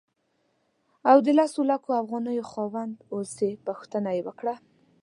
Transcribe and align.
او 1.09 1.17
د 1.25 1.27
لسو 1.39 1.61
لکو 1.71 1.89
افغانیو 2.01 2.47
خاوند 2.51 2.95
اوسې 3.15 3.49
پوښتنه 3.65 4.09
یې 4.15 4.21
وکړه. 4.27 4.55